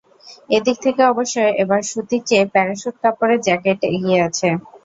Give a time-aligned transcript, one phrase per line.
[0.49, 4.47] এদিক থেকে অবশ্য এবার সুতির চেয়ে প্যারাসুট কাপড়ের জ্যাকেট এগিয়ে আছে।